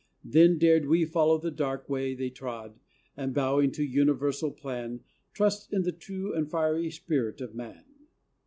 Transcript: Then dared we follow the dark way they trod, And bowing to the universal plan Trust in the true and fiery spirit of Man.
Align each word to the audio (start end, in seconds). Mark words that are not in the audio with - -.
Then 0.23 0.57
dared 0.57 0.87
we 0.87 1.05
follow 1.05 1.37
the 1.37 1.51
dark 1.51 1.87
way 1.87 2.15
they 2.15 2.31
trod, 2.31 2.79
And 3.15 3.35
bowing 3.35 3.69
to 3.73 3.81
the 3.81 3.87
universal 3.87 4.49
plan 4.49 5.01
Trust 5.31 5.71
in 5.71 5.83
the 5.83 5.91
true 5.91 6.33
and 6.33 6.49
fiery 6.49 6.89
spirit 6.89 7.39
of 7.39 7.53
Man. 7.53 7.85